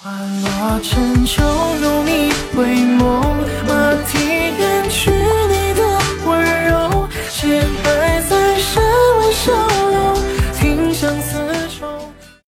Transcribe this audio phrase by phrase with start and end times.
[0.00, 1.42] 花落成秋，
[1.82, 2.64] 如你回
[2.98, 3.34] 眸，
[3.66, 4.16] 马蹄
[4.56, 5.82] 远去你的
[6.24, 6.28] 温
[6.68, 8.80] 柔，雪还在山
[9.18, 9.50] 外小
[9.90, 10.14] 楼，
[10.54, 11.37] 听相思。